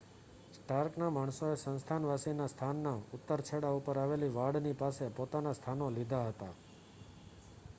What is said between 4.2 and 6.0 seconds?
વાડની પાસે પોતાના સ્થાનો